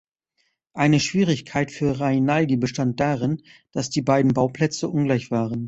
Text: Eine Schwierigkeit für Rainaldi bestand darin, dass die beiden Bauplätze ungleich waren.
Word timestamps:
Eine 0.73 0.99
Schwierigkeit 0.99 1.69
für 1.71 1.99
Rainaldi 1.99 2.57
bestand 2.57 2.99
darin, 2.99 3.43
dass 3.71 3.91
die 3.91 4.01
beiden 4.01 4.33
Bauplätze 4.33 4.89
ungleich 4.89 5.29
waren. 5.29 5.59